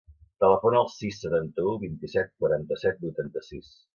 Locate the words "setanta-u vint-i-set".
1.25-2.33